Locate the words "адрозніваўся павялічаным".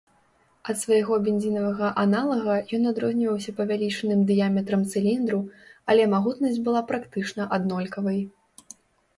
2.91-4.23